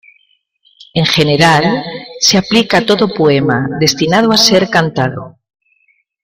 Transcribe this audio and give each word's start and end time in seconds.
En 0.95 1.05
general 1.05 1.67
se 2.19 2.39
aplica 2.39 2.79
a 2.79 2.85
todo 2.87 3.07
poema 3.13 3.67
destinado 3.79 4.31
a 4.31 4.37
ser 4.37 4.67
cantado. 4.67 5.37